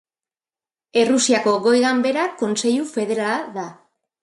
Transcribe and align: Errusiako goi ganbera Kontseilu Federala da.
Errusiako 1.01 1.53
goi 1.67 1.75
ganbera 1.85 2.25
Kontseilu 2.41 2.91
Federala 2.97 3.39
da. 3.61 3.71